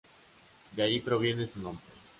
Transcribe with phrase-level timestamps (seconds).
[0.75, 1.85] De ahí proviene su nombre.